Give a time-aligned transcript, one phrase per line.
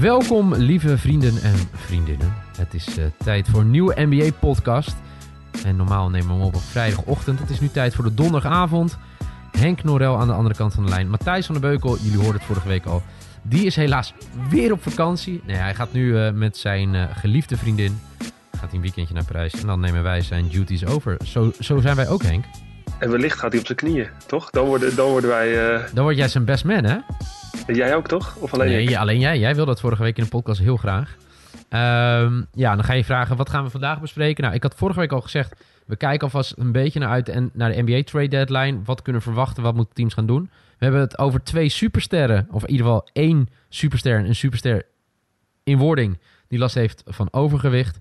[0.00, 2.34] Welkom, lieve vrienden en vriendinnen.
[2.56, 4.96] Het is eh, tijd voor een nieuwe NBA-podcast.
[5.64, 7.38] En normaal nemen we hem op op vrijdagochtend.
[7.38, 8.98] Het is nu tijd voor de donderdagavond.
[9.50, 11.10] Henk Norel aan de andere kant van de lijn.
[11.10, 13.02] Matthijs van der Beukel, jullie hoorden het vorige week al.
[13.42, 14.14] Die is helaas
[14.48, 15.42] weer op vakantie.
[15.46, 18.00] Nee, hij gaat nu eh, met zijn eh, geliefde vriendin.
[18.50, 19.52] Gaat hij een weekendje naar Parijs.
[19.52, 21.16] En dan nemen wij zijn duties over.
[21.24, 22.44] Zo, zo zijn wij ook, Henk.
[22.98, 24.50] En wellicht gaat hij op zijn knieën, toch?
[24.50, 25.74] Dan worden, dan worden wij...
[25.74, 26.96] eh, Dan word jij zijn best man, hè?
[27.66, 28.36] Jij ook, toch?
[28.36, 28.86] Of alleen ik?
[28.86, 29.38] Nee, alleen jij.
[29.38, 31.16] Jij wilde dat vorige week in de podcast heel graag.
[31.68, 34.42] Ehm, ja, dan ga je vragen, wat gaan we vandaag bespreken?
[34.42, 35.54] Nou, ik had vorige week al gezegd,
[35.86, 38.78] we kijken alvast een beetje naar uit en naar de NBA trade deadline.
[38.84, 39.62] Wat kunnen we verwachten?
[39.62, 40.50] Wat moeten teams gaan doen?
[40.78, 44.82] We hebben het over twee supersterren, of in ieder geval één superster en een superster
[45.64, 47.96] in wording die last heeft van overgewicht.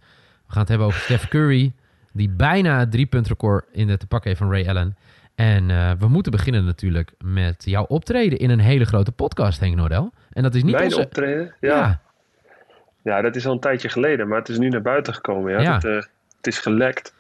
[0.46, 1.74] We gaan het hebben over Steph Curry,
[2.18, 4.98] die bijna het driepuntrecord in de te pakken heeft van Ray Allen.
[5.36, 9.76] En eh, we moeten beginnen natuurlijk met jouw optreden in een hele grote podcast, Henk
[9.76, 10.12] Nordel.
[10.32, 11.00] En dat is niet Mijn onze...
[11.02, 11.54] optreden?
[11.60, 12.02] Ja.
[13.04, 13.22] ja.
[13.22, 15.52] dat is al een tijdje geleden, maar het is nu naar buiten gekomen.
[15.52, 15.60] Ja.
[15.62, 15.74] Ja.
[15.74, 15.96] Het, eh,
[16.38, 17.14] het is gelekt.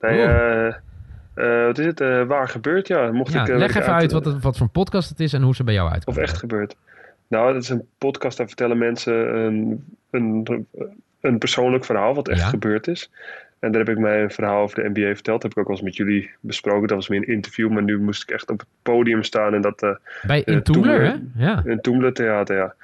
[0.00, 0.66] Nee, Oh.
[0.66, 1.98] eh, wat is het?
[2.26, 2.86] Waar gebeurt?
[2.88, 3.48] Ja, mocht Ja, ik...
[3.56, 5.64] leg ik even uit wat, het, wat voor een podcast het is en hoe ze
[5.64, 6.22] bij jou Of uitkomen.
[6.22, 6.76] echt gebeurt.
[7.28, 10.66] Nou, dat is een podcast, daar vertellen mensen een, een,
[11.20, 13.10] een persoonlijk verhaal wat echt gebeurd is.
[13.58, 15.24] En daar heb ik mij een verhaal over de NBA verteld.
[15.24, 16.88] Dat heb ik ook wel eens met jullie besproken.
[16.88, 19.60] Dat was meer een interview, maar nu moest ik echt op het podium staan en
[19.60, 19.82] dat...
[19.82, 19.90] eh,
[20.26, 21.14] Bij in eh, Toemler, hè?
[21.36, 21.62] Ja.
[21.64, 22.74] Een Toemler Theater, ja.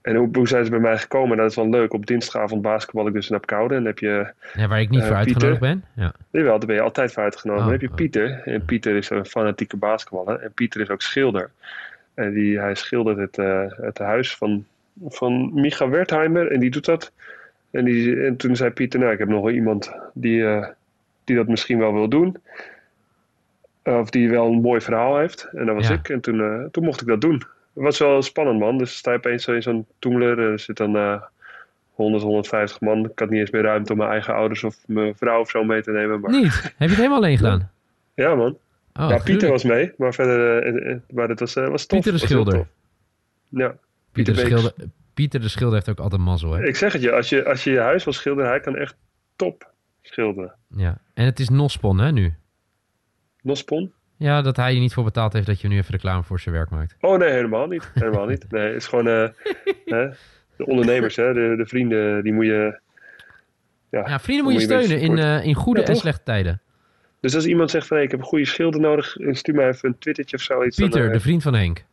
[0.00, 1.36] En hoe, hoe zijn ze bij mij gekomen?
[1.36, 1.92] Dat is wel leuk.
[1.92, 3.74] Op dinsdagavond basketbal ik dus in Apkoude.
[3.74, 4.32] En heb je...
[4.54, 5.84] ja, waar ik niet Eh, voor uitgenodigd ben.
[5.94, 6.12] Ja.
[6.30, 7.64] Jawel, daar ben je altijd voor uitgenodigd.
[7.64, 7.94] Oh, dan heb je oh.
[7.94, 8.42] Pieter.
[8.44, 10.40] En Pieter is een fanatieke basketballer.
[10.40, 11.50] En Pieter is ook schilder.
[12.14, 13.36] En die, hij schildert het,
[13.80, 14.64] het huis van,
[15.08, 16.50] van Micha Wertheimer.
[16.52, 17.12] En die doet dat.
[17.72, 20.66] En, die, en toen zei Pieter, nou, ik heb nog wel iemand die, eh,
[21.24, 22.36] die dat misschien wel wil doen.
[23.84, 25.48] Of die wel een mooi verhaal heeft.
[25.52, 25.94] En dat was Ja.
[25.94, 26.08] ik.
[26.08, 27.34] En toen, eh, toen mocht ik dat doen.
[27.74, 28.78] Het was wel spannend, man.
[28.78, 30.38] Dus sta je opeens in zo'n toemler.
[30.38, 31.22] Er zit dan eh
[31.92, 33.04] 100, 150 man.
[33.04, 35.64] Ik had niet eens meer ruimte om mijn eigen ouders of mijn vrouw of zo
[35.64, 36.20] mee te nemen.
[36.20, 36.62] Maar Niet?
[36.62, 37.70] Heb je het helemaal alleen gedaan?
[38.14, 38.58] ja, man.
[39.00, 39.92] Oh, ja, Pieter was mee.
[39.96, 42.00] Maar verder, eh, eh, maar dat was, eh, was tof.
[42.00, 42.66] Pieter de Schilder.
[43.48, 43.74] Ja,
[44.12, 44.40] Pieter de.
[44.40, 44.72] Schilder,
[45.14, 46.66] Pieter de Schilder heeft ook altijd mazzel, hè?
[46.66, 47.12] ik zeg het je.
[47.12, 48.96] Als je, als je je huis wil schilderen, hij kan echt
[49.36, 49.70] top
[50.02, 50.54] schilderen.
[50.68, 50.98] Ja.
[51.14, 52.34] En het is Nospon, hè, nu?
[53.42, 53.92] Nospon?
[54.16, 56.54] Ja, dat hij je niet voor betaald heeft dat je nu even reclame voor zijn
[56.54, 56.96] werk maakt.
[57.00, 57.90] Oh nee, helemaal niet.
[57.94, 58.50] Helemaal niet.
[58.50, 59.28] Nee, het is gewoon eh,
[59.96, 60.08] hè,
[60.56, 62.80] de ondernemers, hè, de, de vrienden, die moet je...
[63.90, 66.60] Ja, Ja, vrienden moet je steunen in, eh, in goede Ja, en slechte tijden.
[67.20, 69.88] Dus als iemand zegt van hey, ik heb een goede schilder nodig, stuur mij even
[69.88, 70.76] een twittertje of zoiets.
[70.76, 71.84] dan, Pieter, eh, de vriend van Henk.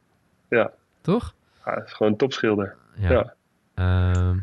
[0.50, 0.72] Ja.
[1.02, 1.34] Toch?
[1.66, 2.76] ja, het is gewoon een topschilder.
[3.00, 3.12] Ja.
[3.12, 3.34] Ja.
[3.74, 4.38] Ehm,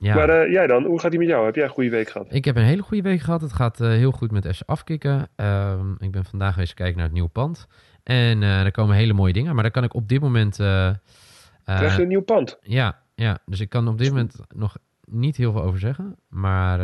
[0.00, 0.14] ja.
[0.14, 1.44] Maar eh, jij dan, hoe gaat die met jou?
[1.44, 2.26] Heb jij een goede week gehad?
[2.30, 3.40] Ik heb een hele goede week gehad.
[3.40, 5.28] Het gaat eh, heel goed met FC afkicken.
[5.36, 7.66] Ehm, ik ben vandaag eens kijken naar het nieuwe pand.
[8.02, 9.54] En eh, er komen hele mooie dingen.
[9.54, 10.56] Maar daar kan ik op dit moment...
[10.56, 12.58] Krijg je een nieuw pand?
[12.62, 16.16] ja, ja, dus ik kan op dit moment nog niet heel veel over zeggen.
[16.28, 16.78] Maar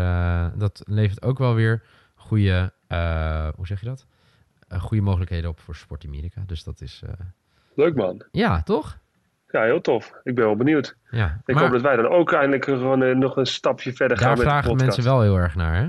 [0.59, 1.83] dat levert ook wel weer
[2.15, 2.73] goede...
[3.57, 4.07] hoe zeg je dat?
[4.69, 6.43] Goede mogelijkheden op voor Sport Amerika.
[6.47, 7.03] Dus dat is...
[7.75, 8.25] Leuk man.
[8.31, 8.99] ja, toch?
[9.57, 10.13] Ja, heel tof.
[10.25, 10.97] Ik ben wel benieuwd.
[11.11, 11.41] Ja.
[11.45, 14.27] Ik maar hoop dat wij dan ook eindelijk gewoon eh, nog een stapje verder gaan
[14.27, 14.97] daar met de vragen podcast.
[14.97, 15.83] mensen wel heel erg naar, hè?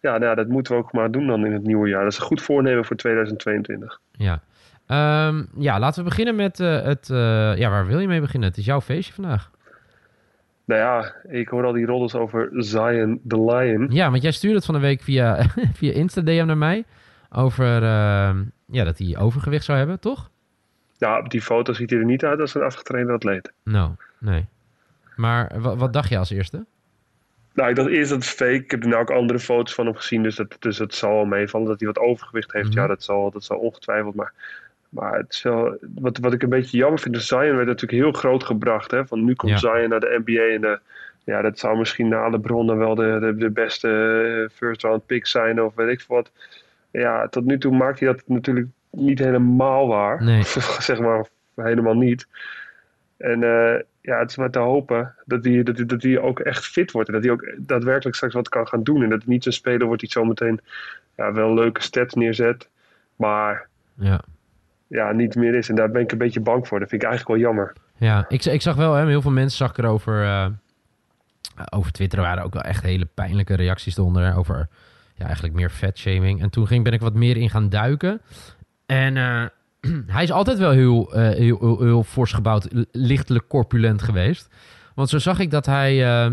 [0.00, 2.02] Ja, nou, ja, dat moeten we ook maar doen dan in het nieuwe jaar.
[2.02, 4.00] Dat is een goed voornemen voor 2022.
[4.12, 4.40] Ja.
[4.86, 7.10] Ehm, ja, laten we beginnen met eh, het...
[7.10, 8.48] eh, ja, waar wil je mee beginnen?
[8.48, 9.50] Het is jouw feestje vandaag.
[10.64, 13.86] Nou ja, ik hoor al die roddels over Zion the Lion.
[13.90, 15.42] Ja, want jij stuurde het van de week via,
[15.78, 16.84] via Insta-DM naar mij.
[17.30, 20.30] Over ehm, ja, dat hij overgewicht zou hebben, toch?
[20.98, 23.52] Ja, op die foto ziet hij er niet uit als een afgetrainde atleet.
[23.62, 24.44] Nou, nee.
[25.16, 26.64] Maar wa- wat dacht je als eerste?
[27.54, 28.52] Nou, ik dacht eerst dat het fake.
[28.54, 31.12] Ik heb er nou ook andere foto's van hem gezien, dus dat, dus het zal
[31.14, 32.68] wel meevallen dat hij wat overgewicht heeft.
[32.68, 32.78] Mhm.
[32.78, 34.14] Ja, dat zal, dat zal ongetwijfeld.
[34.14, 34.32] Maar,
[34.88, 38.02] maar het is wel, wat, wat ik een beetje jammer vind, is Zion werd natuurlijk
[38.02, 38.90] heel groot gebracht.
[38.90, 39.06] Hè?
[39.06, 39.58] Van nu komt Ja.
[39.58, 40.78] Zion naar de NBA en de,
[41.24, 43.88] ja, dat zou misschien na de bronnen wel de, de, de beste
[44.50, 46.30] eh, first round pick zijn of weet ik wat.
[46.90, 48.66] Ja, tot nu toe maakt hij dat natuurlijk
[48.96, 50.22] niet helemaal waar.
[50.24, 50.42] Nee.
[50.78, 52.26] zeg maar helemaal niet.
[53.16, 56.64] En eh, ja, het is maar te hopen dat hij, dat, hij, dat ook echt
[56.66, 57.08] fit wordt.
[57.08, 59.02] En dat hij ook daadwerkelijk straks wat kan gaan doen.
[59.02, 60.60] En dat het niet zo'n speler wordt die zometeen
[61.16, 62.68] ja, wel leuke stats neerzet.
[63.16, 64.20] Maar Ja.
[64.86, 65.68] ja, niet meer is.
[65.68, 66.78] En daar ben ik een beetje bang voor.
[66.80, 67.72] Dat vind ik eigenlijk wel jammer.
[67.96, 70.22] Ja, ik, ik zag wel, hè, heel veel mensen zag ik erover...
[70.24, 70.46] eh,
[71.70, 74.24] over Twitter waren ook wel echt hele pijnlijke reacties eronder.
[74.24, 74.68] hè, Over
[75.14, 76.42] ja, eigenlijk meer fatshaming.
[76.42, 78.20] En toen ging, ben ik wat meer in gaan duiken.
[78.86, 79.44] En eh,
[80.16, 84.48] hij is altijd wel heel, eh, heel, heel, heel fors gebouwd, lichtelijk corpulent geweest.
[84.94, 86.30] Want zo zag ik dat hij eh,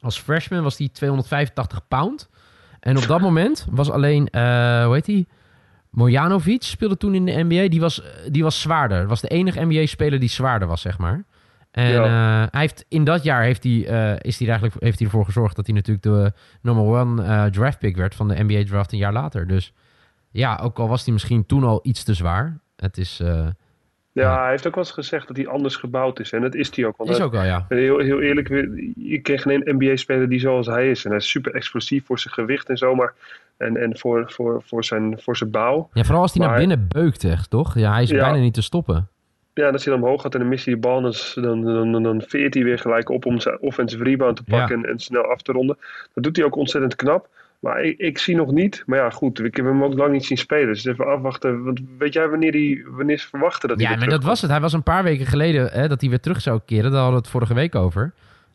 [0.00, 2.28] als freshman was hij 285 pound.
[2.80, 5.26] En op dat moment was alleen, eh, hoe heet hij?
[5.90, 7.68] Mojanovic speelde toen in de NBA.
[7.68, 9.06] Die was, die was zwaarder.
[9.06, 11.24] Was de enige NBA-speler die zwaarder was, zeg maar.
[11.70, 12.48] En Ja.
[12.50, 13.72] hij heeft, in dat jaar heeft hij,
[14.20, 16.32] is hij eigenlijk, heeft hij ervoor gezorgd dat hij natuurlijk de
[16.62, 19.46] number one draft pick werd van de NBA draft een jaar later.
[19.46, 19.72] Dus
[20.36, 22.58] ja, ook al was hij misschien toen al iets te zwaar.
[22.76, 23.46] Het is, eh,
[24.12, 26.32] Ja, hij heeft ook wel eens gezegd dat hij anders gebouwd is.
[26.32, 26.96] En dat is hij ook.
[26.96, 27.66] Want is ook wel, ja.
[27.68, 28.48] Heel, heel eerlijk,
[28.96, 31.04] je kreeg geen NBA-speler die zoals hij is.
[31.04, 33.14] En hij is super explosief voor zijn gewicht en zo, maar...
[33.56, 35.88] En, en voor, voor, voor, zijn, voor zijn bouw.
[35.92, 37.78] Ja, vooral als hij naar binnen beukt, echt, toch?
[37.78, 38.16] Ja, hij is Ja.
[38.20, 39.08] bijna niet te stoppen.
[39.54, 41.62] Ja, en als hij dan omhoog gaat en dan mist hij de bal, dan, dan,
[41.64, 44.90] dan, dan, dan veert hij weer gelijk op om zijn offensive rebound te pakken en,
[44.90, 45.78] en snel af te ronden.
[46.14, 47.28] Dat doet hij ook ontzettend knap.
[47.60, 48.82] Maar ik, ik zie nog niet.
[48.86, 50.66] Maar ja, goed, ik heb hem ook lang niet zien spelen.
[50.66, 51.64] Dus even afwachten.
[51.64, 54.50] Want weet jij wanneer, die, wanneer ze verwachten dat hij Ja, maar dat was het.
[54.50, 56.90] Hij was een paar weken geleden hè, dat hij weer terug zou keren.
[56.90, 58.12] Daar hadden we het vorige week over.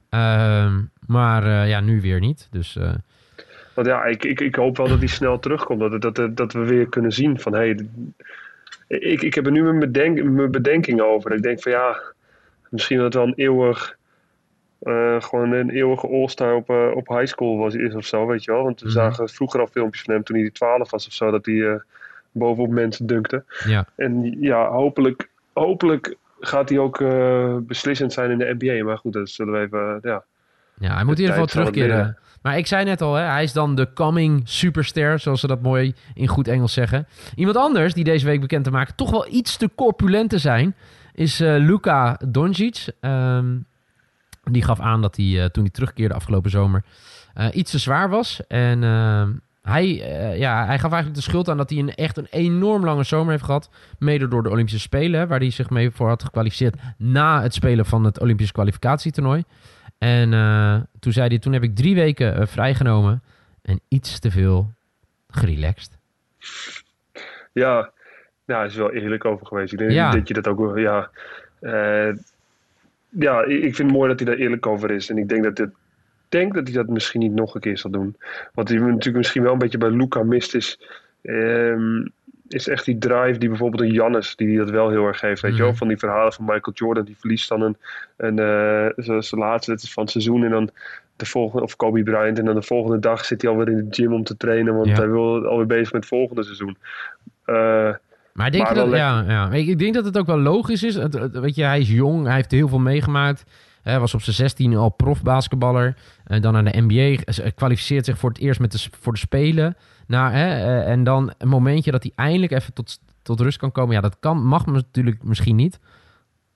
[0.10, 2.48] Ehm, maar eh, ja, nu weer niet.
[2.52, 2.94] Dus eh,
[3.74, 5.80] Want ja, ik, ik, ik hoop wel dat hij snel terugkomt.
[5.80, 7.54] Dat, dat, dat, dat we weer kunnen zien van...
[7.54, 7.88] Hey,
[8.88, 11.34] ik, ik heb er nu mijn, bedenk, mijn bedenkingen over.
[11.34, 12.02] Ik denk van ja,
[12.70, 14.00] misschien dat het wel een eeuwig...
[14.82, 18.44] eh, gewoon een eeuwige all-star op, eh, op high school was, is of zo, weet
[18.44, 18.64] je wel.
[18.64, 18.96] Want we Mhm.
[18.96, 21.76] zagen vroeger al filmpjes van hem toen hij 12 was of zo, dat hij eh,
[22.32, 23.44] bovenop mensen dunkte.
[23.66, 23.86] ja.
[23.96, 26.98] En ja, hopelijk, hopelijk gaat hij ook
[27.68, 28.84] beslissend zijn in de NBA.
[28.84, 30.24] Maar goed, dat zullen we even, ja.
[30.80, 32.18] ja, hij moet in ieder geval terugkeren.
[32.42, 35.62] Maar ik zei net al, hè, hij is dan de coming superster, zoals ze dat
[35.62, 37.08] mooi in goed Engels zeggen.
[37.36, 40.76] Iemand anders die deze week bekend te maken, toch wel iets te corpulent te zijn,
[41.14, 42.86] is Luka Doncic.
[43.00, 43.58] Ehm,
[44.44, 46.84] die gaf aan dat hij, eh, toen hij terugkeerde afgelopen zomer,
[47.34, 48.42] eh, iets te zwaar was.
[48.48, 52.18] En ehm, hij, eh, ja, hij gaf eigenlijk de schuld aan dat hij een, echt
[52.18, 53.70] een enorm lange zomer heeft gehad.
[54.00, 57.86] Mede door de Olympische Spelen, waar hij zich mee voor had gekwalificeerd na het spelen
[57.86, 59.44] van het Olympisch kwalificatietoernooi.
[59.98, 63.24] En eh, toen zei hij, toen heb ik drie weken eh, vrijgenomen
[63.62, 64.72] en iets te veel
[65.30, 65.98] gerelaxed.
[67.54, 67.92] Ja,
[68.46, 69.74] ja, hij is wel eerlijk over geweest.
[69.74, 70.12] Ik denk Ja.
[70.12, 71.10] dat je dat ook wel, ja.
[71.60, 72.16] eh,
[73.20, 75.10] ja, ik vind het mooi dat hij daar eerlijk over is.
[75.10, 75.70] En ik denk dat, dit,
[76.30, 78.16] denk dat hij dat misschien niet nog een keer zal doen.
[78.54, 80.80] Wat hij natuurlijk misschien wel een beetje bij Luca mist is...
[81.22, 82.06] ehm,
[82.48, 85.42] is echt die drive die bijvoorbeeld een Jannes, die dat wel heel erg heeft.
[85.42, 85.66] Weet je Mhm.
[85.68, 87.78] wel, van die verhalen van Michael Jordan, die verliest dan een,
[88.18, 90.70] een eh, zijn laatste wedstrijd van het seizoen en dan
[91.16, 93.86] de volgende, of Kobe Bryant, en dan de volgende dag zit hij alweer in de
[93.90, 94.96] gym om te trainen, want Ja.
[94.96, 96.78] hij wil alweer bezig met het volgende seizoen.
[97.46, 97.96] Eh,
[98.34, 99.52] Maar ik denk, Maar dat, ja, ja.
[99.52, 100.96] Ik, ik denk dat het ook wel logisch is.
[100.96, 103.44] Het, het- weet je, hij is jong, hij heeft heel veel meegemaakt.
[103.82, 105.96] Hij was op zijn 16 al profbasketballer.
[106.24, 107.22] En dan naar de NBA.
[107.24, 109.76] eh, kwalificeert zich voor het eerst met de, voor de Spelen.
[110.08, 113.72] Nou, hè, eh, en dan een momentje dat hij eindelijk even tot, tot rust kan
[113.72, 113.96] komen.
[113.96, 115.80] Ja, dat kan, mag natuurlijk misschien niet.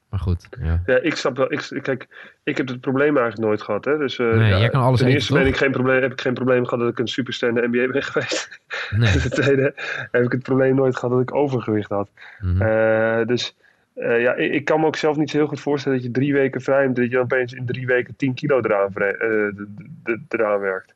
[0.09, 0.81] Maar goed, ja.
[0.85, 1.51] Ja, ik snap wel.
[1.51, 2.07] Ik, kijk,
[2.43, 3.85] ik heb het probleem eigenlijk nooit gehad.
[3.85, 3.97] Hè?
[3.97, 6.21] Dus, eh, Nee, ja, jij kan alles ten eerste ben ik geen probleem, heb ik
[6.21, 8.59] geen probleem gehad dat ik een superster in de NBA ben geweest.
[8.89, 9.17] Nee.
[9.17, 9.73] Ten tweede
[10.11, 12.09] heb ik het probleem nooit gehad dat ik overgewicht had.
[12.39, 12.61] Mhm.
[12.61, 13.55] Eh, dus
[13.93, 16.13] eh, ja, ik, ik kan me ook zelf niet zo heel goed voorstellen dat je
[16.13, 16.95] drie weken vrij hebt.
[16.95, 18.93] Dat je dan opeens in drie weken 10 kilo eraan,
[20.27, 20.94] eraan werkt.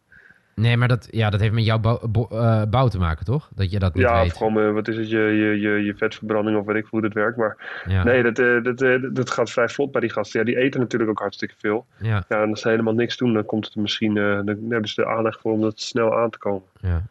[0.60, 3.50] Nee, maar dat, ja, dat heeft met jouw bouw, bo- eh, bouw te maken, toch?
[3.56, 4.38] Dat je dat niet Ja, weet.
[4.38, 7.14] gewoon, eh, wat is het, je, je, je, je vetverbranding of weet ik hoe dat
[7.14, 7.38] werkt.
[7.38, 8.04] Maar Ja.
[8.04, 10.40] nee, dat, eh, dat, eh, dat gaat vrij vlot bij die gasten.
[10.40, 11.86] Ja, die eten natuurlijk ook hartstikke veel.
[11.98, 15.02] Ja, Ja, en als ze helemaal niks doen, dan komt het misschien, dan hebben ze
[15.02, 16.64] de aanleg voor om dat snel aan te komen.
[16.82, 17.02] ja.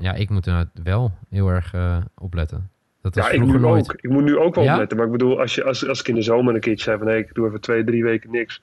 [0.00, 1.72] Ja, ik moet er wel heel erg
[2.18, 2.70] opletten.
[3.02, 3.84] Dat Ja, ik nu nooit.
[3.90, 3.96] ook.
[4.00, 4.96] Ik moet nu ook wel opletten.
[4.96, 7.06] Maar ik bedoel, als, je, als, als ik in de zomer een keertje zei van
[7.06, 8.62] hé, ik doe even twee, drie weken niks.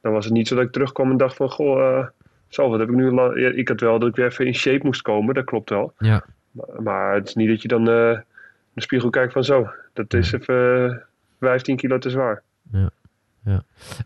[0.00, 2.06] Dan was het niet zo dat ik terugkwam en dacht van goh,
[2.48, 4.84] zo, wat heb ik nu ja, Ik had wel dat ik weer even in shape
[4.86, 5.92] moest komen, dat klopt wel.
[5.98, 9.44] Ja, Maar, maar het is niet dat je dan eh, in de spiegel kijkt van
[9.44, 10.96] zo, dat is even eh,
[11.40, 12.42] 15 kilo te zwaar.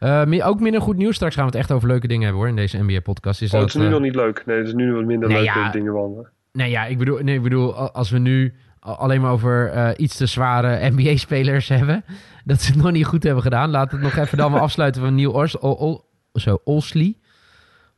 [0.00, 1.14] Eh, meer- ook minder goed nieuws.
[1.14, 3.42] Straks gaan we het echt over leuke dingen hebben hoor in deze NBA-podcast.
[3.42, 4.42] Is Oh, dat, het is nu eh, nog niet leuk.
[4.46, 5.70] Nee, het is nu wat minder Nee, leuke ja.
[5.70, 6.28] dingen wandelen.
[6.52, 10.16] Nee, ja, ik bedoel, nee, ik bedoel, als we nu alleen maar over eh, iets
[10.16, 12.04] te zware NBA-spelers hebben,
[12.44, 13.70] dat ze het nog niet goed hebben gedaan.
[13.70, 17.16] We het nog even dan maar afsluiten van Neil Ors, Ol- zo, Olsley.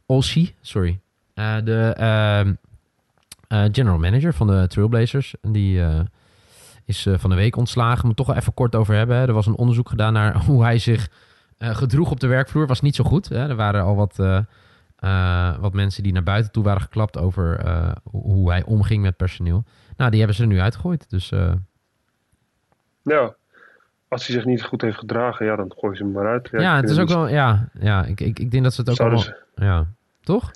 [0.06, 1.00] Olsey, sorry.
[1.34, 2.54] Eh, de ehm,
[3.48, 5.34] eh, general manager van de Trailblazers.
[5.42, 6.00] Die eh,
[6.84, 8.06] is van de week ontslagen.
[8.06, 9.16] Moet toch wel even kort over hebben.
[9.16, 9.26] Hè.
[9.26, 11.10] Er was een onderzoek gedaan naar hoe hij zich
[11.58, 12.66] gedroeg op de werkvloer.
[12.66, 13.28] Was niet zo goed.
[13.28, 13.48] Hè.
[13.48, 14.16] Er waren al wat,
[15.60, 17.60] wat mensen die naar buiten toe waren geklapt over
[18.02, 19.64] hoe- hij omging met personeel.
[19.96, 21.10] Nou, die hebben ze nu uitgegooid.
[21.10, 21.28] Dus
[23.02, 23.34] Ja,
[24.08, 26.48] als hij zich niet goed heeft gedragen, ja, dan gooi je ze hem maar uit.
[26.52, 27.28] ja, het is ook wel.
[27.28, 29.38] Ja, ja ik, ik, ik denk dat ze het ook Zouden allemaal.
[29.78, 29.86] Ja,
[30.20, 30.50] toch?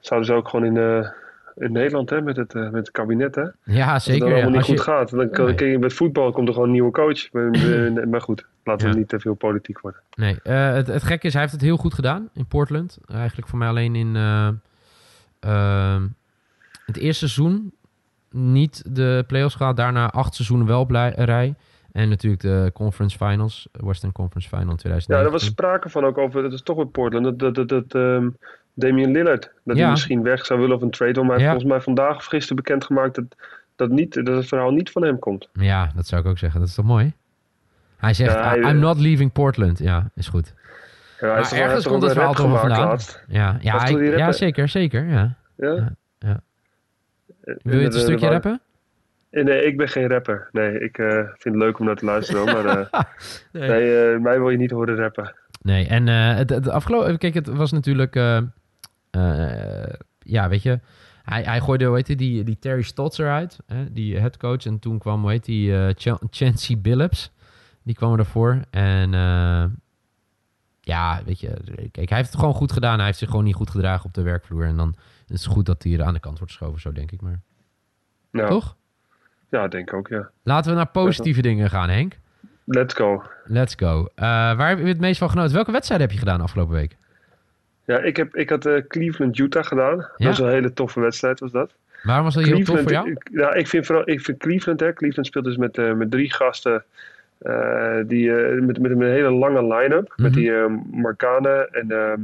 [0.00, 1.08] Zouden ze ook gewoon in, eh,
[1.56, 3.42] in Nederland hè, met, het, eh, met het kabinet, hè?
[3.64, 4.18] Ja, Als het zeker.
[4.20, 5.70] dan allemaal niet Als goed je- gaat, dan Nee.
[5.70, 7.32] je met voetbal komt er gewoon een nieuwe coach.
[7.32, 8.98] Maar, eh, maar goed, laten we Ja.
[8.98, 10.00] niet te veel politiek worden.
[10.14, 12.98] Nee, eh, het, het gekke is, hij heeft het heel goed gedaan in Portland.
[13.06, 14.14] Eigenlijk voor mij alleen in
[16.86, 17.72] het eerste seizoen
[18.30, 19.76] niet de playoffs gehaald.
[19.76, 21.54] Daarna acht seizoenen wel op lij- rij.
[21.94, 25.16] En natuurlijk de conference finals, Western Conference Final in 2019.
[25.16, 27.68] Ja, er was sprake van ook over, dat is toch weer Portland, dat, dat, dat,
[27.68, 28.28] dat ehm,
[28.74, 29.82] Damian Lillard, dat Ja.
[29.82, 31.20] hij misschien weg zou willen of een trade.
[31.22, 31.50] Maar hij Ja.
[31.50, 33.24] heeft volgens mij vandaag of gisteren bekendgemaakt dat,
[33.76, 35.48] dat, niet, dat het verhaal niet van hem komt.
[35.52, 36.60] Ja, dat zou ik ook zeggen.
[36.60, 37.12] Dat is toch mooi?
[37.96, 39.78] Hij zegt, Ja, hij- I'm not leaving Portland.
[39.78, 40.54] Ja, is goed.
[41.20, 42.86] Ja, hij Maar ergens komt het verhaal toch vandaan.
[42.86, 43.24] laatst.
[43.28, 45.04] Ja, ja, hij- ja zeker, zeker.
[45.08, 45.34] Ja.
[45.56, 45.92] Ja?
[46.18, 46.40] Ja,
[47.62, 48.60] Wil je het een stukje rappen?
[49.42, 50.48] Nee, ik ben geen rapper.
[50.52, 52.44] Nee, ik eh, vind het leuk om naar te luisteren.
[52.44, 52.86] Maar eh,
[53.52, 53.68] Nee.
[53.68, 55.34] nee, eh, mij wil je niet horen rappen.
[55.62, 57.18] Nee, en het, het afgelopen...
[57.18, 58.14] Kijk, het was natuurlijk...
[60.18, 60.80] ja, weet je...
[61.22, 64.64] Hij, hij gooide, hoe heet die, die, die Terry Stotts eruit, hè, die headcoach.
[64.64, 67.32] En toen kwam, hoe heet die, Ch Chancey Billups.
[67.82, 68.60] Die kwam ervoor.
[68.70, 69.10] En
[70.80, 71.50] ja, weet je...
[71.90, 72.96] Kijk, hij heeft het gewoon goed gedaan.
[72.96, 74.64] Hij heeft zich gewoon niet goed gedragen op de werkvloer.
[74.64, 74.94] En dan
[75.28, 77.40] is het goed dat hij er aan de kant wordt geschoven, zo denk ik maar.
[78.30, 78.76] Nou, Toch?
[79.54, 80.30] Ja, denk ook, ja.
[80.42, 82.12] Laten we naar positieve dingen gaan, Henk.
[82.64, 83.22] Let's go.
[83.44, 84.08] Let's go.
[84.14, 84.24] Eh,
[84.56, 85.54] waar heb je het meest van genoten?
[85.54, 86.96] Welke wedstrijd heb je gedaan afgelopen week?
[87.84, 89.96] Ja, ik, heb, ik had eh, Cleveland-Utah gedaan.
[89.96, 91.70] Dat was een hele toffe wedstrijd, was dat.
[92.02, 93.10] Waarom was dat heel tof voor jou?
[93.10, 96.10] ik- ja, ik vind vooral ik vind Cleveland, hè, Cleveland speelt dus met, eh, met
[96.10, 96.84] drie gasten.
[98.06, 98.30] die,
[98.60, 100.08] met, met een hele lange line-up.
[100.08, 100.22] Mhm.
[100.22, 101.68] Met die eh Marcane.
[101.72, 102.20] En ehm,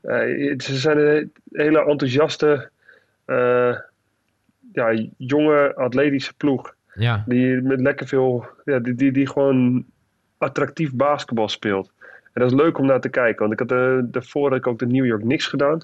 [0.00, 2.68] eh, ze zijn een hele enthousiaste,
[4.72, 6.74] ja, jonge, atletische ploeg.
[6.94, 9.84] Ja, Die met lekker veel, ja, die, die, die gewoon
[10.38, 11.92] attractief basketbal speelt.
[12.32, 13.40] En dat is leuk om naar te kijken.
[13.48, 15.80] Want ik had eh, daarvoor had ik ook de New York Knicks gedaan.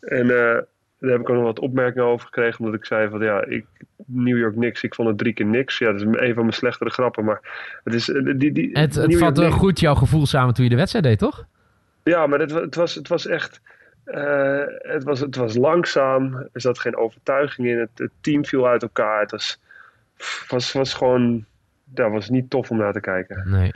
[0.00, 0.60] En eh,
[0.98, 2.64] daar heb ik ook nog wat opmerkingen over gekregen.
[2.64, 3.66] Omdat ik zei van ja, ik,
[4.06, 5.78] New York Knicks, ik vond het drie keer niks.
[5.78, 7.24] Ja, dat is een van mijn slechtere grappen.
[7.24, 7.40] Maar
[7.84, 8.08] het is...
[8.10, 11.18] eh, Die, die, het, het vatte goed jouw gevoel samen toen je de wedstrijd deed,
[11.18, 11.46] toch?
[12.02, 13.60] Ja, maar het, het, was, het was echt.
[14.06, 16.34] Eh, het, was, het was langzaam.
[16.52, 17.78] Er zat geen overtuiging in.
[17.78, 19.20] Het, het team viel uit elkaar.
[19.20, 19.58] Het was,
[20.48, 21.44] was, was gewoon.
[21.84, 23.42] Dat was niet tof om naar te kijken.
[23.50, 23.72] Nee.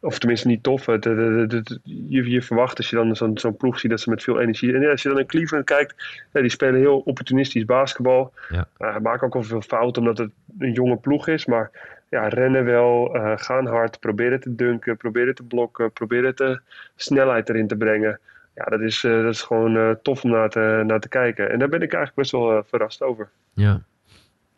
[0.00, 0.86] Of tenminste niet tof.
[0.86, 4.10] Het, het- het- het- je, je verwacht als je dan zo'n ploeg ziet dat ze
[4.10, 4.74] met veel energie.
[4.74, 5.94] En ja, als je dan in Cleveland kijkt,
[6.32, 8.32] ja, die spelen heel opportunistisch basketbal.
[8.48, 8.68] Ja.
[8.78, 11.46] Uh, maken ook al veel fouten omdat het een jonge ploeg is.
[11.46, 11.70] Maar
[12.08, 16.60] ja, rennen wel, eh, gaan hard, proberen te dunken, proberen te blokken, proberen te
[16.96, 18.20] snelheid erin te brengen.
[18.58, 21.50] Ja, dat is, eh, dat is gewoon eh, tof om naar te, naar te kijken.
[21.50, 23.28] En daar ben ik eigenlijk best wel eh, verrast over.
[23.52, 23.82] Ja.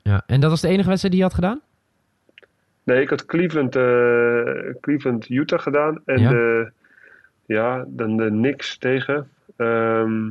[0.03, 0.23] ja.
[0.27, 1.61] En dat was de enige wedstrijd die je had gedaan?
[2.83, 3.73] Nee, ik had Cleveland,
[4.81, 6.01] Cleveland Utah gedaan.
[6.05, 6.29] En Ja.
[6.29, 6.71] de,
[7.47, 9.29] ja, dan de Knicks tegen.
[9.57, 10.31] Ehm,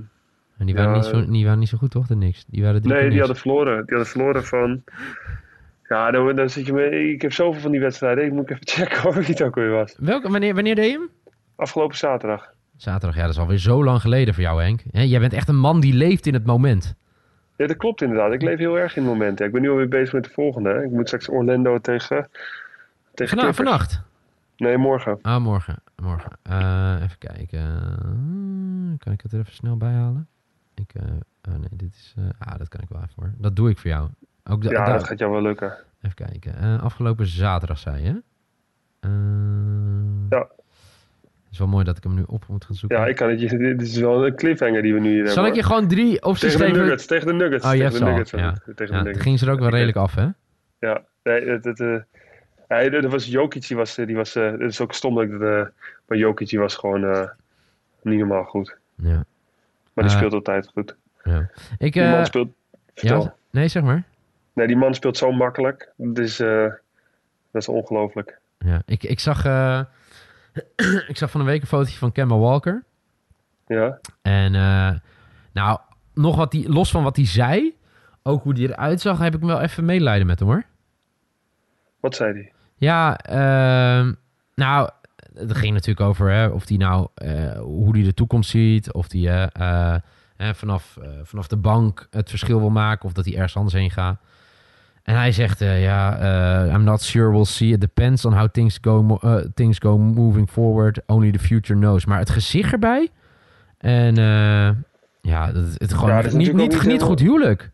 [0.57, 2.07] En die waren, Ja, niet, zo, die waren niet zo goed, toch?
[2.07, 2.45] De niks.
[2.47, 3.85] Die waren nee, die hadden verloren.
[3.85, 4.83] Die hadden verloren van.
[5.88, 7.09] Ja, dan, dan zit je me.
[7.11, 8.25] Ik heb zoveel van die wedstrijden.
[8.25, 9.95] Ik moet even checken wie het ook weer was.
[9.99, 11.09] Welke, wanneer, wanneer deed je hem?
[11.55, 12.53] Afgelopen zaterdag.
[12.79, 14.81] Zaterdag, ja, dat is alweer zo lang geleden voor jou, Henk.
[14.91, 16.95] Hè, jij bent echt een man die leeft in het moment.
[17.55, 18.33] Ja, dat klopt inderdaad.
[18.33, 19.39] Ik leef heel erg in het moment.
[19.41, 20.69] Ik ben nu alweer bezig met de volgende.
[20.69, 20.83] hè.
[20.83, 22.29] Ik moet straks Orlando tegen.
[23.13, 24.01] tegen Vana, vannacht?
[24.57, 25.19] Nee, morgen.
[25.21, 25.81] Ah, morgen.
[25.95, 26.31] morgen.
[26.43, 27.62] Eh, even kijken.
[28.01, 30.27] Hmm, Kan ik het er even snel bij halen?
[30.75, 31.03] Ik, eh,
[31.50, 32.13] oh nee, dit is...
[32.17, 33.33] eh, ah, dat kan ik wel even hoor.
[33.38, 34.09] Dat doe ik voor jou.
[34.43, 35.74] Ook Ja, da- dat gaat jou wel lukken.
[36.01, 36.79] Even kijken.
[36.81, 38.21] Afgelopen zaterdag zei je?
[40.29, 40.48] Ja.
[41.50, 42.98] Het is wel mooi dat ik hem nu op moet gaan zoeken.
[43.00, 43.58] Ja, ik kan het je.
[43.58, 45.51] Dit is wel een cliffhanger die we nu hier Zal hebben.
[45.51, 46.79] ik je gewoon drie opties Tegen de?
[46.79, 47.06] Nuggets.
[47.06, 47.65] Tegen de Nuggets.
[47.65, 48.00] Oh, tegen de.
[48.06, 48.32] Nuggets.
[48.32, 48.51] Ja.
[48.51, 49.22] Tegen de Ja, Nuggets.
[49.22, 50.27] ging ze er ook wel redelijk af, hè?
[50.79, 51.79] Ja, nee, het, het,
[52.68, 55.32] hij, er was Jokic, die was, eh, die was, het is ook stom dat ik,
[56.08, 57.29] maar Jokic was gewoon
[58.01, 58.75] niet normaal goed.
[58.96, 59.24] Ja.
[59.94, 60.96] Maar die speelt altijd goed.
[61.24, 61.50] ja.
[61.77, 62.50] Ik, Die man speelt,
[62.96, 63.22] vertel.
[63.22, 64.03] ja, nee, zeg maar.
[64.53, 65.91] Nee, die man speelt zo makkelijk.
[65.96, 68.39] Dus dat is ongelooflijk.
[68.58, 68.82] Ja.
[68.86, 69.44] Ik, ik, zag,
[71.07, 72.83] ik zag van een week een fotootje van Kemba Walker.
[73.67, 74.91] Ja, En eh,
[75.53, 75.79] nou,
[76.13, 77.75] nog wat die, los van wat hij zei,
[78.23, 80.63] ook hoe hij eruit zag, heb ik wel even medelijden met hem hoor.
[81.99, 82.51] wat zei hij?
[82.75, 84.13] Ja, ehm,
[84.55, 84.89] nou,
[85.33, 89.11] het ging natuurlijk over hè, of hij nou, eh, hoe hij de toekomst ziet, of
[89.11, 89.95] hij eh,
[90.53, 94.19] vanaf, vanaf de bank het verschil wil maken, of dat hij ergens anders heen gaat.
[95.09, 97.71] En hij zegt, eh, ja, eh, I'm not sure, we'll see.
[97.71, 101.01] It depends on how things go, eh, things go moving forward.
[101.05, 102.05] Only the future knows.
[102.05, 103.09] Maar het gezicht erbij.
[103.77, 104.15] En
[105.21, 107.69] ja, het, het gewoon Ja, dat is niet, niet, niet, goed huwelijk.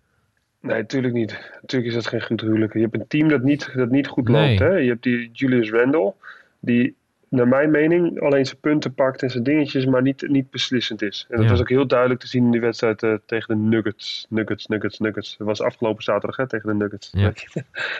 [0.61, 1.51] Nee, natuurlijk niet.
[1.61, 2.73] Natuurlijk is dat geen goed huwelijk.
[2.73, 4.47] Je hebt een team dat niet, dat niet goed Nee.
[4.49, 4.59] loopt.
[4.59, 4.75] Hè?
[4.77, 6.13] Je hebt die Julius Randle,
[6.59, 6.95] die
[7.35, 11.25] naar mijn mening alleen zijn punten pakt en zijn dingetjes, maar niet, niet beslissend is.
[11.29, 11.51] En dat Ja.
[11.51, 14.25] was ook heel duidelijk te zien in die wedstrijd eh, tegen de Nuggets.
[14.29, 15.37] Nuggets, Nuggets, Nuggets.
[15.37, 17.11] Dat was afgelopen zaterdag hè, tegen de Nuggets.
[17.13, 17.33] Ja.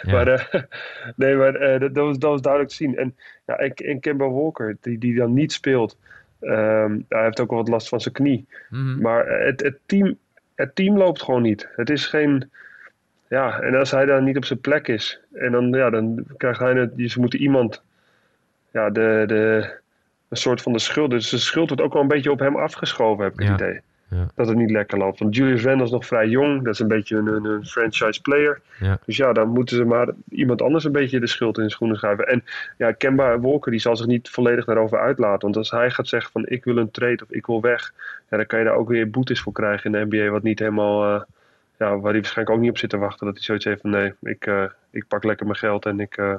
[0.12, 0.62] Maar eh,
[1.16, 2.98] nee, maar eh, dat, dat was, dat was duidelijk te zien.
[2.98, 3.16] En,
[3.46, 5.98] ja, en, en Kemba Walker, die, die dan niet speelt,
[6.40, 8.46] ehm, hij heeft ook wel wat last van zijn knie.
[8.70, 9.02] Mhm.
[9.02, 10.18] Maar het, het, team,
[10.56, 11.70] het team loopt gewoon niet.
[11.76, 12.50] Het is geen.
[13.30, 16.60] Ja, en als hij dan niet op zijn plek is, en dan, ja, dan krijgt
[16.60, 17.84] hij het, ze moeten iemand,
[18.76, 19.70] ja, de, de,
[20.30, 21.10] een soort van de schuld.
[21.10, 23.52] Dus de schuld wordt ook wel een beetje op hem afgeschoven, heb ik Ja.
[23.52, 23.80] het idee.
[24.10, 24.28] Ja.
[24.36, 25.20] Dat het niet lekker loopt.
[25.20, 28.22] Want Julius Randle is nog vrij jong, dat is een beetje een, een, een franchise
[28.22, 28.62] player.
[28.80, 28.98] Ja.
[29.06, 31.98] Dus ja, dan moeten ze maar iemand anders een beetje de schuld in de schoenen
[31.98, 32.28] schuiven.
[32.28, 32.44] En
[32.78, 35.42] ja, Kemba Walker die zal zich niet volledig daarover uitlaten.
[35.42, 37.94] Want als hij gaat zeggen van ik wil een trade of ik wil weg,
[38.30, 40.30] ja, dan kan je daar ook weer boetes voor krijgen in de NBA.
[40.32, 41.22] Wat niet helemaal, eh,
[41.80, 43.26] ja, waar hij waarschijnlijk ook niet op zit te wachten.
[43.26, 46.18] Dat hij zoiets heeft van nee, ik, eh, ik pak lekker mijn geld en ik,
[46.18, 46.34] eh,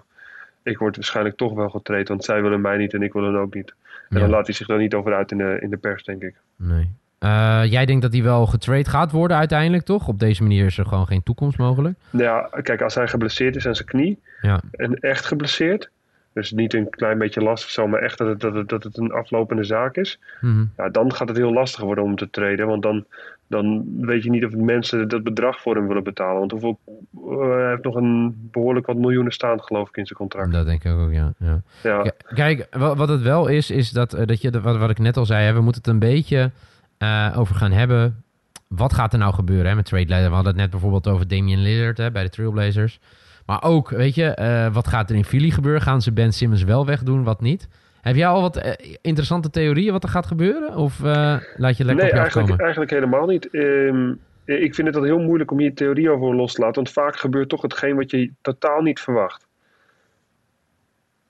[0.67, 2.09] ik word waarschijnlijk toch wel getraind.
[2.09, 3.75] Want zij willen mij niet en ik wil hen ook niet.
[4.09, 4.19] En Ja.
[4.21, 6.35] dan laat hij zich er niet over uit in de, in de pers, denk ik.
[6.57, 6.91] Nee.
[7.19, 10.09] Eh, jij denkt dat hij wel getrade gaat worden uiteindelijk, toch?
[10.09, 11.99] Op deze manier is er gewoon geen toekomst mogelijk.
[12.11, 15.91] Nou ja, kijk, als hij geblesseerd is aan zijn knie, Ja, en echt geblesseerd,
[16.37, 18.83] dus niet een klein beetje last of zo, maar echt dat het, dat het, dat
[18.83, 20.65] het een aflopende zaak is, Mhm.
[20.77, 22.67] ja, dan gaat het heel lastig worden om te treden.
[22.67, 23.05] Want dan,
[23.47, 26.39] dan weet je niet of mensen dat bedrag voor hem willen betalen.
[26.39, 26.79] Want hoeveel,
[27.15, 30.53] eh, hij heeft nog een behoorlijk wat miljoenen staan, geloof ik, in zijn contract.
[30.53, 31.33] dat denk ik ook, ja.
[31.39, 31.63] ja.
[31.83, 34.99] Ja, Kijk, wa- wat het wel is, is dat, eh, dat je, wat, wat ik
[34.99, 36.51] net al zei, hè, we moeten het een beetje
[36.99, 38.23] eh, over gaan hebben.
[38.69, 40.29] Wat gaat er nou gebeuren hè, met trade leiden?
[40.29, 42.99] We hadden het net bijvoorbeeld over Damian Lillard hè, bij de Trailblazers.
[43.47, 45.83] Maar ook, weet je, eh, wat gaat er in Philly gebeuren?
[45.83, 47.69] Gaan ze Ben Simmons wel wegdoen, wat niet?
[48.01, 50.77] Heb jij al wat eh, interessante theorieën wat er gaat gebeuren?
[50.77, 53.51] Of eh, laat je lekker nee, op je eigenlijk, eigenlijk helemaal niet.
[53.51, 54.13] Ehm,
[54.45, 56.75] ik vind het heel moeilijk om hier theorie over los te laten.
[56.75, 59.47] Want vaak gebeurt toch hetgeen wat je totaal niet verwacht.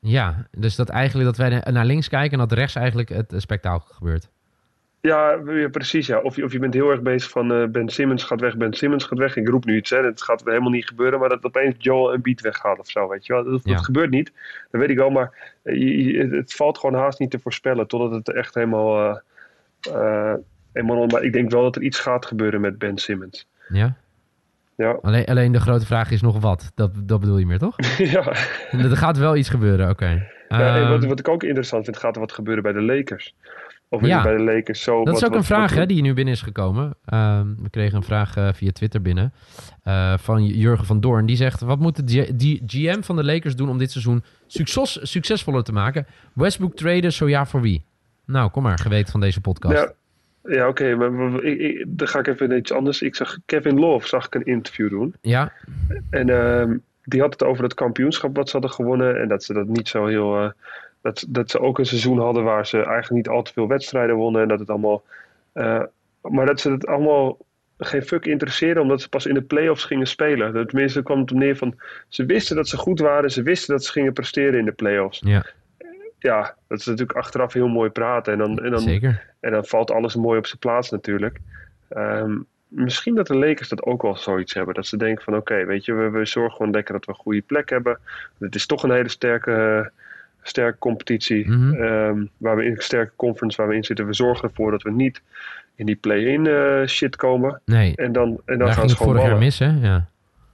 [0.00, 3.94] Ja, dus dat eigenlijk dat wij naar links kijken en dat rechts eigenlijk het spektakel
[3.94, 4.28] gebeurt.
[5.07, 6.07] Ja, ja, precies.
[6.07, 6.19] Ja.
[6.19, 8.73] Of, je, of je bent heel erg bezig van eh, Ben Simmons gaat weg, Ben
[8.73, 9.37] Simmons gaat weg.
[9.37, 10.03] Ik roep nu iets, hè.
[10.05, 13.27] Het gaat helemaal niet gebeuren, maar dat opeens Joel een beat weggaat of zo, weet
[13.27, 13.45] je wel.
[13.45, 14.33] Dat, gebeurt niet,
[14.71, 15.33] dat weet ik wel, maar
[15.63, 19.21] eh, je- je- het valt gewoon haast niet te voorspellen totdat het echt helemaal...
[19.93, 20.35] eh
[20.73, 23.47] helemaal maar ik denk wel dat er iets gaat gebeuren met Ben Simmons.
[23.69, 23.97] Ja?
[24.77, 26.73] Ja, Alleen, alleen de grote vraag is nog wat.
[26.75, 27.75] Dat, dat bedoel je meer, toch?
[27.99, 28.27] ja.
[28.71, 30.07] er gaat wel iets gebeuren, oké.
[30.49, 33.35] ja wat, Ehm, wat ik ook interessant vind, gaat er wat gebeuren bij de Lakers.
[33.88, 34.14] Of is Ja.
[34.14, 35.05] het bij de Lakers zo...
[35.05, 36.94] Dat is wat- ook een vraag wat- hè, die nu binnen is gekomen.
[37.05, 39.33] Ehm, we kregen een vraag eh, via Twitter binnen
[39.83, 41.27] eh, van Jurgen van Doorn.
[41.27, 44.99] Die zegt, wat moet de G- GM van de Lakers doen om dit seizoen succes,
[45.11, 46.07] succesvoller te maken?
[46.33, 47.85] Westbrook traden, zo ja voor wie?
[48.25, 49.75] Nou, kom maar, geweten van deze podcast.
[50.44, 53.03] Ja, ja oké, maar, maar ik, ik- dan ga ik even iets anders.
[53.03, 55.14] Ik zag Kevin Love, zag ik een interview doen.
[55.20, 55.53] Ja,
[56.11, 59.20] En ehm, die had het over het kampioenschap wat ze hadden gewonnen.
[59.20, 60.53] En dat ze dat niet zo heel.
[61.07, 64.16] Dat, dat ze ook een seizoen hadden waar ze eigenlijk niet al te veel wedstrijden
[64.16, 64.42] wonnen.
[64.42, 65.03] En dat het allemaal.
[65.53, 65.83] eh,
[66.21, 67.38] maar dat ze het allemaal
[67.79, 70.53] geen fuck interesseerde, omdat ze pas in de playoffs gingen spelen.
[70.53, 71.75] Dat- Tenminste, kwam het op neer van.
[72.09, 75.21] Ze wisten dat ze goed waren, ze wisten dat ze gingen presteren in de playoffs.
[75.25, 75.47] ja
[76.19, 78.33] Ja, dat is natuurlijk achteraf heel mooi praten.
[78.33, 79.35] En dan, en dan, zeker.
[79.40, 81.38] en dan valt alles mooi op zijn plaats natuurlijk.
[81.88, 82.38] Ehm,
[82.69, 84.75] misschien dat de Lakers dat ook wel zoiets hebben.
[84.75, 87.19] Dat ze denken van oké, weet je, we, we zorgen gewoon lekker dat we een
[87.19, 87.99] goede plek hebben.
[88.38, 89.90] Het is toch een hele sterke,
[90.48, 91.48] sterke competitie.
[91.48, 91.74] Mhm.
[91.82, 94.06] ehm, waar we in sterke conference waar we in zitten.
[94.06, 95.22] We zorgen ervoor dat we niet
[95.74, 97.61] in die play-in eh, shit komen.
[97.64, 99.46] Nee, En dan, en dan daar gaan ging ze gewoon vorig jaar ballen.
[99.46, 99.88] mis, hè?
[99.88, 100.06] Ja.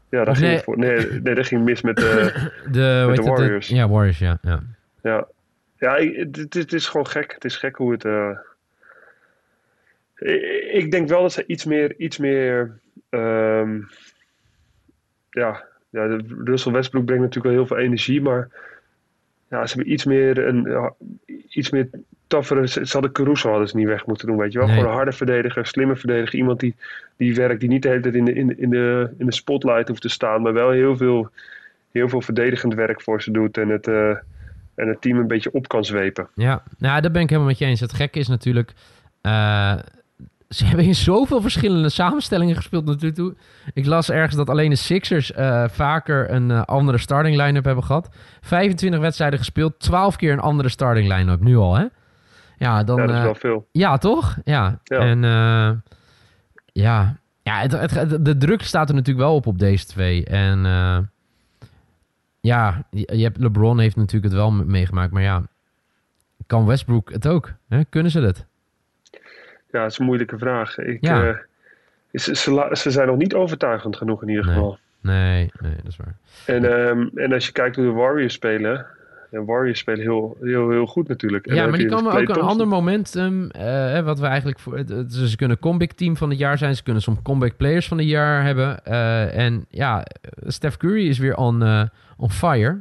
[0.09, 0.55] Ja, daar ging nee.
[0.57, 0.78] het voor.
[0.78, 2.05] Nee, nee, dat ging mis met eh,
[2.72, 3.24] De, het?
[3.24, 3.68] Warriors.
[3.68, 4.38] ja, Warriors, ja.
[4.42, 4.62] ja.
[5.02, 5.26] Ja,
[5.78, 7.33] ja ik- het, het, is gewoon gek.
[7.35, 8.05] Het is gek hoe het.
[8.05, 8.31] eh,
[10.16, 11.94] ik, ik denk wel dat ze iets meer.
[11.96, 12.78] Iets meer
[13.09, 13.81] ehm,
[15.31, 18.48] ja, ja, Russell Westbrook brengt natuurlijk wel heel veel energie, maar.
[19.53, 20.47] Ja, ze hebben iets meer.
[20.47, 20.93] Een, ja,
[21.49, 21.88] iets meer
[22.27, 22.69] toughere.
[22.69, 24.67] Ze ze hadden Caruso hadden ze niet weg moeten doen, weet je wel.
[24.67, 24.77] Nee.
[24.77, 26.38] Gewoon een harde verdediger, slimme verdediger.
[26.38, 26.75] Iemand die,
[27.17, 29.33] die werkt, die niet de hele tijd in de, in, de- in, de, in de
[29.33, 31.31] spotlight hoeft te staan, maar wel heel veel,
[31.91, 33.57] heel veel verdedigend werk voor ze doet.
[33.59, 34.09] En het, eh,
[34.75, 36.29] en het team een beetje op kan zwepen.
[36.35, 37.81] Ja, nou, dat ben ik helemaal met je eens.
[37.81, 38.73] Het gekke is natuurlijk...
[39.21, 39.79] eh,
[40.55, 43.35] ze hebben in zoveel verschillende samenstellingen gespeeld natuurlijk toe.
[43.75, 47.85] Ik las ergens dat alleen de Sixers eh, vaker een eh, andere starting line-up hebben
[47.85, 48.09] gehad.
[48.41, 51.85] 25 wedstrijden gespeeld, 12 keer een andere starting line-up, nu al hè?
[52.59, 53.69] Ja, dan, ja, dat is eh, wel veel.
[53.73, 54.37] ja toch?
[54.45, 54.79] Ja.
[54.85, 54.99] Ja.
[54.99, 55.23] En
[56.73, 60.25] ja, ja het, het- de druk staat er natuurlijk wel op op deze twee.
[60.25, 60.59] En
[62.41, 65.12] ja, je hebt, LeBron heeft natuurlijk het wel me- meegemaakt.
[65.12, 65.43] Maar ja,
[66.47, 67.53] kan Westbrook het ook?
[67.69, 67.85] Hè?
[67.85, 68.47] Kunnen ze dat?
[69.73, 70.79] Ja, dat is een moeilijke vraag.
[70.79, 71.25] Ik, Ja.
[71.29, 71.37] eh,
[72.13, 74.55] ze, ze, la- ze zijn nog niet overtuigend genoeg in ieder Nee.
[74.55, 74.79] geval.
[75.01, 76.17] Nee, nee, dat is waar.
[76.47, 78.87] En, ehm, en als je kijkt hoe de Warriors spelen.
[79.31, 81.47] De Warriors spelen heel, heel, heel goed natuurlijk.
[81.47, 83.51] En Ja, maar die je komen dus ook een ander momentum.
[83.51, 84.77] eh, hè, wat we eigenlijk voor.
[84.77, 86.77] het- Ze kunnen comeback team van het jaar zijn.
[86.77, 88.85] Ze kunnen soms comeback players van het jaar hebben.
[88.85, 90.05] eh, en ja,
[90.47, 91.83] Steph Curry is weer on, eh,
[92.17, 92.79] on fire.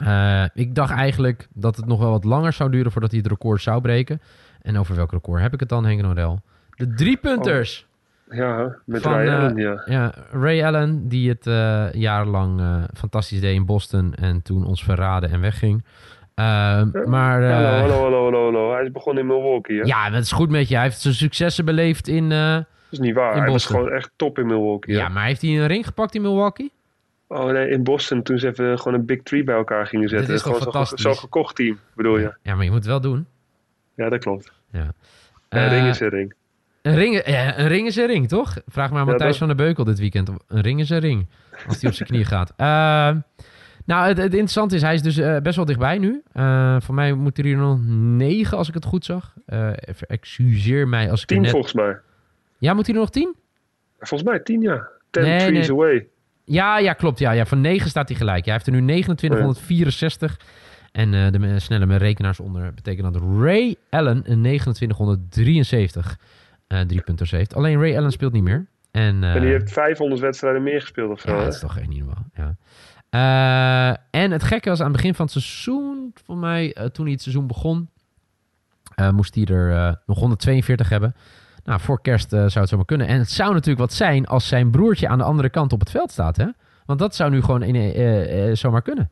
[0.00, 3.28] Eh, ik dacht eigenlijk dat het nog wel wat langer zou duren voordat hij het
[3.28, 4.20] record zou breken.
[4.62, 6.40] En over welk record heb ik het dan, Henk Norel?
[6.70, 7.86] De drie punters.
[8.30, 9.82] Ja, met Van, Ray eh, Allen, ja.
[9.84, 14.84] Ja, Ray Allen, die het eh, jarenlang eh, fantastisch deed in Boston en toen ons
[14.84, 15.84] verraden en wegging.
[16.34, 16.44] Eh,
[17.06, 18.72] maar hallo, hallo, hallo, hallo, hallo.
[18.72, 19.84] Hij is begonnen in Milwaukee, hè?
[19.84, 20.74] ja, dat is goed met je.
[20.74, 22.28] Hij heeft zijn successen beleefd in...
[22.28, 23.36] Dat is niet waar.
[23.36, 24.94] Hij was gewoon echt top in Milwaukee.
[24.94, 25.12] ja, hè?
[25.12, 26.72] maar heeft hij een ring gepakt in Milwaukee?
[27.28, 30.26] Oh nee, in Boston toen ze even gewoon een big three bij elkaar gingen zetten.
[30.26, 31.02] Dit is gewoon fantastisch?
[31.02, 32.34] zo'n gekocht team, bedoel je?
[32.42, 33.26] Ja, maar je moet het wel doen.
[34.00, 34.52] Ja, dat klopt.
[34.72, 34.92] Ja.
[35.48, 36.34] Eh, ring is een ring.
[36.82, 38.56] Een ring, ja, een ring is een ring, toch?
[38.66, 40.28] Vraag maar aan Ja, Matthijs dat- van der Beukel dit weekend.
[40.28, 41.26] Een ring is een ring.
[41.66, 42.52] Als hij op zijn knie gaat.
[42.56, 43.18] Ehm,
[43.84, 46.22] nou, het, het interessante is, hij is dus eh, best wel dichtbij nu.
[46.32, 47.78] Eh voor mij moet er hier nog
[48.16, 49.34] negen, als ik het goed zag.
[49.46, 51.50] Eh, even excuseer mij als ik er Tien net...
[51.50, 51.98] volgens mij.
[52.58, 53.34] Ja, moet hij er nog tien?
[53.98, 54.88] Volgens mij tien, ja.
[55.10, 55.76] Ten Nee, trees nee.
[55.76, 56.06] away.
[56.44, 57.18] Ja, ja, klopt.
[57.18, 58.38] Ja, ja, van 9 staat hij gelijk.
[58.44, 60.40] Ja, hij heeft er nu 2964.
[60.92, 66.18] En eh, de me- snelle met rekenaars onder betekent dat Ray Allen een 2973
[66.66, 67.54] eh drie punters heeft.
[67.54, 68.66] Alleen Ray Allen speelt niet meer.
[68.90, 71.30] En, eh, En die heeft 500 wedstrijden meer gespeeld of zo.
[71.30, 71.44] ja, hè?
[71.44, 72.26] dat is toch echt niet normaal.
[72.34, 72.56] Ja.
[73.10, 77.04] Eh, en het gekke was aan het begin van het seizoen, voor mij, eh, toen
[77.04, 77.88] hij het seizoen begon,
[78.94, 81.14] eh, moest hij er eh, nog 142 hebben.
[81.64, 83.06] Nou, voor kerst eh, zou het zomaar kunnen.
[83.06, 85.90] En het zou natuurlijk wat zijn als zijn broertje aan de andere kant op het
[85.90, 86.46] veld staat, hè?
[86.86, 89.10] Want dat zou nu gewoon in, eh, eh, zomaar kunnen.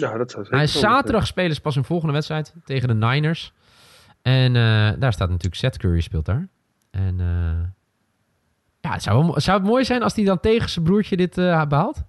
[0.00, 3.52] Ja, dat zou zeker Nou, zaterdag spelen ze pas hun volgende wedstrijd tegen de Niners.
[4.22, 6.48] En eh, daar staat natuurlijk Seth Curry speelt daar.
[6.90, 7.68] En eh,
[8.80, 11.38] ja, het zou, wel, zou het mooi zijn als hij dan tegen zijn broertje dit
[11.38, 12.04] eh, behaalt?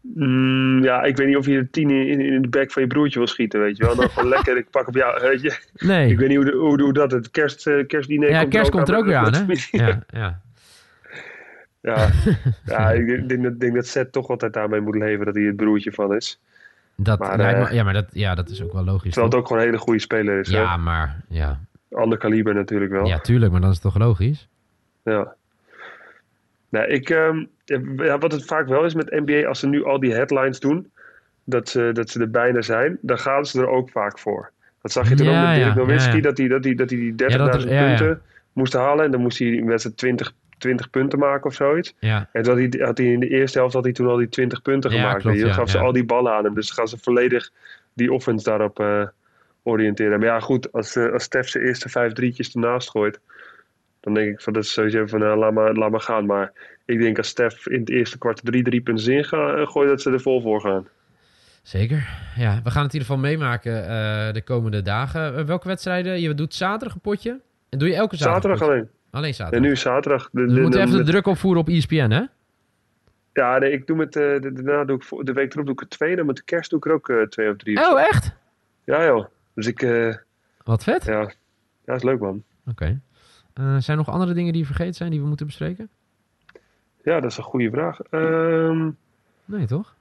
[0.00, 2.88] Mm, ja, ik weet niet of je de tien in, in de bek van je
[2.88, 3.94] broertje wil schieten, weet je wel.
[3.96, 5.58] Dan gewoon lekker, ik pak op jou, weet je.
[5.74, 6.10] Nee.
[6.10, 8.88] Ik weet niet hoe, de- hoe, hoe dat, het kerst, kerstdiner ja, komt kerst komt
[8.88, 9.44] er ook weer aan, hè?
[9.70, 10.40] Ja, ja.
[11.84, 12.08] Ja,
[12.66, 15.56] ja ik denk, dat- denk dat Seth toch altijd daarmee moet leven dat hij het
[15.56, 16.40] broertje van is.
[16.96, 19.02] Dat Maar, lijkt me, eh, ja, maar dat, ja, dat is ook wel logisch.
[19.12, 19.40] Terwijl het toch?
[19.40, 20.48] ook gewoon een hele goede speler is.
[20.48, 21.60] Ja, maar ja.
[21.92, 23.06] Ander kaliber natuurlijk wel.
[23.06, 24.48] ja, tuurlijk, maar dan is het toch logisch?
[25.02, 25.34] Ja.
[26.68, 27.44] Nou, ik, ehm,
[27.96, 30.90] ja, wat het vaak wel is met NBA, als ze nu al die headlines doen,
[31.44, 34.50] dat ze, dat ze er bijna zijn, dan gaan ze er ook vaak voor.
[34.82, 36.74] Dat zag je toen Ja, ook met Dirk ja, Nowitzki, ja, dat hij dat hij,
[36.74, 37.86] dat hij die 30.000 Ja, dat er- ja, ja.
[37.96, 38.20] punten
[38.52, 39.04] moest halen.
[39.04, 40.32] En dan moest hij in wedstrijd 20,
[40.64, 41.94] 20 punten maken of zoiets.
[41.98, 44.28] Ja, En dat hij, had hij in de eerste helft had hij toen al die
[44.28, 45.22] 20 punten Ja, gemaakt.
[45.22, 45.40] klopt.
[45.40, 46.54] Dan gaf ze al die ballen aan hem.
[46.54, 47.50] Dus dan gaan ze volledig
[47.94, 49.02] die offense daarop eh,
[49.62, 50.18] oriënteren.
[50.18, 53.20] Maar ja, goed, als, eh, als Stef zijn eerste vijf drietjes ernaast gooit,
[54.00, 56.26] dan denk ik van dat is sowieso van nou, laat, maar, laat maar gaan.
[56.26, 56.52] Maar
[56.84, 60.02] ik denk als Stef in het eerste kwart drie drie punten in gaat gooien, dat
[60.02, 60.86] ze er vol voor gaan.
[61.62, 62.08] zeker.
[62.36, 63.72] Ja, we gaan het in ieder geval meemaken
[64.34, 65.46] de komende dagen.
[65.46, 66.20] Welke wedstrijden?
[66.20, 67.40] Je doet zaterdag een potje?
[67.68, 68.58] En doe je elke zaterdag?
[68.58, 69.02] Zaterdag een potje?
[69.14, 69.24] Alleen.
[69.24, 69.60] Alleen En zaterdag.
[69.66, 70.28] nu is zaterdag.
[70.32, 72.22] De, dus we moeten even de druk opvoeren op ESPN, hè?
[73.32, 75.74] ja, nee, ik doe met, eh, de, daarna doe ik voor- de week erop doe
[75.74, 76.16] ik er twee.
[76.16, 77.78] En met de kerst doe ik er ook eh, twee of drie.
[77.78, 78.34] Oh, echt?
[78.84, 79.24] Ja joh.
[79.54, 80.14] Dus ik, eh,
[80.64, 81.04] Wat vet.
[81.04, 81.32] ja,
[81.84, 82.42] ja, is leuk man.
[82.66, 83.00] Oké.
[83.54, 85.88] Zijn er nog andere dingen die vergeten zijn die we moeten bespreken?
[87.02, 88.00] Ja, dat is een goede vraag.
[88.00, 88.90] Ehm,
[89.44, 89.94] Nee, toch?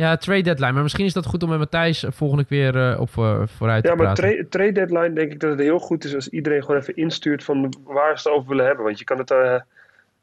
[0.00, 0.72] Ja, trade deadline.
[0.72, 3.90] Maar misschien is dat goed om met Matthijs volgende keer weer op voor, vooruit Ja,
[3.90, 4.24] te maar praten.
[4.24, 7.44] trade, trade deadline denk ik dat het heel goed is als iedereen gewoon even instuurt
[7.44, 8.84] van waar ze het over willen hebben.
[8.84, 9.38] Want je kan het, eh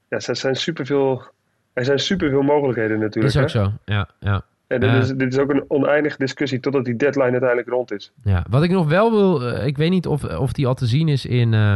[0.10, 1.24] ja, er zijn superveel,
[1.74, 3.36] er zijn superveel mogelijkheden natuurlijk.
[3.36, 3.64] is ook hè?
[3.66, 3.72] zo.
[3.86, 4.42] Ja, ja.
[4.68, 4.98] En dit, Eh.
[4.98, 8.12] is, dit is ook een oneindige discussie totdat die deadline uiteindelijk rond is.
[8.24, 10.86] Ja, wat ik nog wel wil, eh, ik weet niet of, of die al te
[10.86, 11.76] zien is in, eh,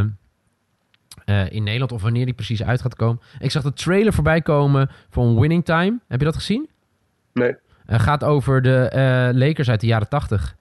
[1.26, 3.22] eh, in Nederland of wanneer die precies uit gaat komen.
[3.40, 6.00] Ik zag de trailer voorbij komen van Winning Time.
[6.08, 6.70] Heb je dat gezien?
[7.34, 7.56] Nee,
[8.00, 10.56] gaat over de eh, Lakers uit de jaren 80.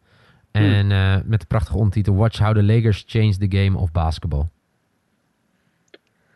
[0.50, 4.44] En eh, met de prachtige ondertitel Watch How the Lakers Change the Game of Basketball.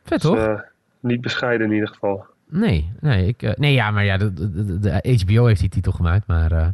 [0.04, 0.34] Vet toch?
[0.36, 0.60] dus, eh,
[1.00, 2.24] niet bescheiden in ieder geval.
[2.48, 4.32] Nee, nee, ik, eh, nee, ja, maar ja, de,
[4.80, 6.68] de, HBO heeft die titel gemaakt, maar eh,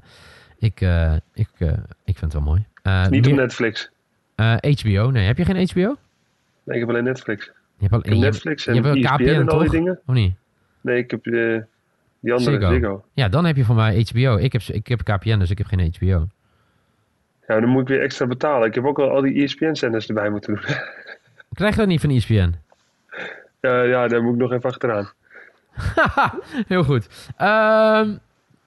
[0.59, 1.68] ik, eh, ik, eh,
[2.04, 2.64] ik vind het wel mooi.
[2.83, 3.90] Eh, Niet op meer- Netflix.
[4.35, 5.96] eh, HBO, nee, heb je geen HBO?
[6.64, 7.44] Nee, ik heb alleen Netflix.
[7.46, 9.59] Je hebt al, Ik heb je- Netflix en je hebt wel ESPN KPN, en al
[9.59, 10.00] die dingen.
[10.06, 10.35] Of niet?
[10.80, 11.56] Nee, ik heb eh,
[12.20, 12.72] die andere Ziggo.
[12.72, 13.04] Ziggo.
[13.14, 14.37] Ja, dan heb je van mij HBO.
[14.37, 16.26] Ik heb, ik heb KPN, dus ik heb geen HBO.
[17.46, 18.68] Ja, dan moet ik weer extra betalen.
[18.68, 20.64] Ik heb ook al al die ESPN-zenders erbij moeten doen.
[21.52, 22.54] Krijg je dat niet van ESPN?
[23.61, 25.11] ja, ja, daar moet ik nog even achteraan.
[26.72, 27.33] Heel goed.
[27.37, 28.16] Ehm,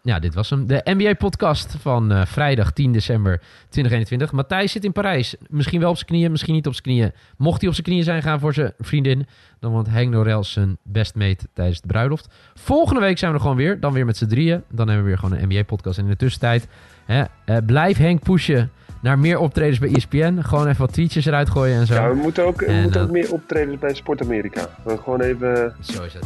[0.03, 0.67] ja, dit was hem.
[0.67, 4.31] De NBA-podcast van eh, vrijdag 10 december 2021.
[4.31, 5.35] Matthijs zit in Parijs.
[5.49, 7.11] Misschien wel op zijn knieën, misschien niet op zijn knieën.
[7.37, 9.27] Mocht hij op zijn knieën zijn gaan voor zijn vriendin...
[9.59, 12.27] dan wordt Henk Norel zijn bestmate tijdens de bruiloft.
[12.53, 13.79] Volgende week zijn we er gewoon weer.
[13.79, 14.63] Dan weer met z'n drieën.
[14.69, 15.97] Dan hebben we weer gewoon een NBA-podcast.
[15.97, 16.67] En in de tussentijd
[17.05, 20.39] hè, eh, blijf Henk pushen naar meer optredens bij ESPN.
[20.41, 21.93] Gewoon even wat tweetjes eruit gooien en zo.
[21.93, 24.69] Ja, we moeten ook, we En, moeten eh, ook meer optreden bij Sport Amerika.
[24.83, 25.75] We gewoon even...
[25.79, 26.25] Zo is het.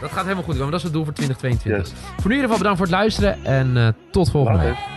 [0.00, 0.70] Dat gaat helemaal goed komen.
[0.70, 1.92] Dat is het doel voor 2022.
[1.92, 2.12] Yes.
[2.20, 4.95] Voor nu in ieder geval bedankt voor het luisteren en eh, tot volgende week.